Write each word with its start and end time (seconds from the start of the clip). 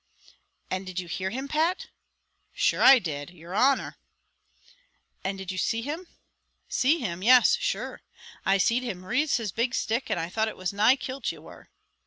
"And 0.71 0.83
did 0.87 0.99
you 0.99 1.07
hear 1.07 1.29
him, 1.29 1.47
Pat?" 1.47 1.89
"Shure 2.53 2.81
I 2.81 2.97
did, 2.97 3.29
yer 3.29 3.53
honer." 3.53 3.97
"And 5.23 5.37
did 5.37 5.51
you 5.51 5.59
see 5.59 5.83
him?" 5.83 6.07
"See 6.67 6.97
him, 6.97 7.21
yes, 7.21 7.55
shure; 7.57 8.01
I 8.43 8.57
seed 8.57 8.81
him 8.81 9.05
riz 9.05 9.37
his 9.37 9.51
big 9.51 9.75
stick, 9.75 10.09
and 10.09 10.19
I 10.19 10.27
thought 10.27 10.47
it 10.47 10.57
was 10.57 10.73
nigh 10.73 10.95
kilt 10.95 11.31
you 11.31 11.43
were." 11.43 11.69